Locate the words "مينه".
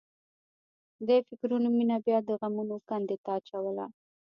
1.77-1.97